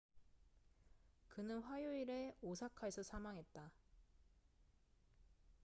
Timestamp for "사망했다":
3.03-3.71